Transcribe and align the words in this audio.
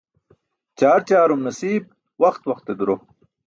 Ćaar 0.77 0.99
ćaarum 1.07 1.41
nasiib, 1.45 1.83
waxt 2.21 2.43
waxte 2.49 2.73
duro. 2.79 2.95